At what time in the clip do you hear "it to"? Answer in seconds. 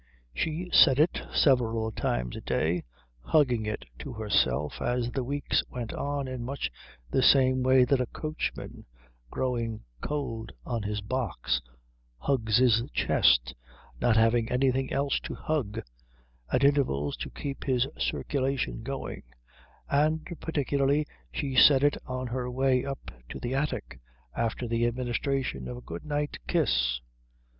3.67-4.13